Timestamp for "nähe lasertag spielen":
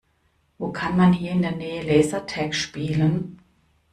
1.51-3.39